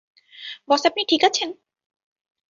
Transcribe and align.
বস 0.67 0.81
আপনি 0.85 1.01
ঠিক 1.09 1.21
আছেন? 1.23 1.49